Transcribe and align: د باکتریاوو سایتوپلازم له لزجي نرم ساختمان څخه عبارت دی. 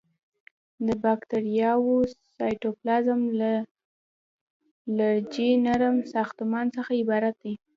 د 0.85 0.87
باکتریاوو 1.03 1.95
سایتوپلازم 2.35 3.21
له 3.41 3.51
لزجي 4.97 5.49
نرم 5.65 5.95
ساختمان 6.13 6.65
څخه 6.75 6.91
عبارت 7.01 7.35
دی. 7.43 7.53